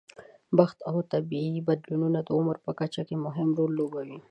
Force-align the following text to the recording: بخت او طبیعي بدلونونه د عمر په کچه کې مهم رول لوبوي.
بخت 0.57 0.77
او 0.89 0.95
طبیعي 1.11 1.59
بدلونونه 1.67 2.19
د 2.23 2.29
عمر 2.37 2.55
په 2.65 2.71
کچه 2.79 3.01
کې 3.07 3.15
مهم 3.25 3.49
رول 3.57 3.71
لوبوي. 3.79 4.19